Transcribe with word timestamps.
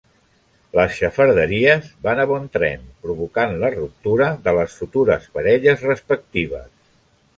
Les 0.77 0.93
xafarderies 0.99 1.91
van 2.07 2.21
a 2.23 2.25
bon 2.31 2.49
tren 2.57 2.87
provocant 3.05 3.53
la 3.65 3.71
ruptura 3.75 4.31
de 4.49 4.55
les 4.61 4.81
futures 4.81 5.29
parelles 5.37 5.85
respectives. 5.91 6.67